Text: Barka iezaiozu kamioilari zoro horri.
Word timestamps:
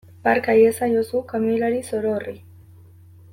Barka 0.27 0.53
iezaiozu 0.61 1.19
kamioilari 1.33 1.83
zoro 1.91 2.15
horri. 2.17 2.35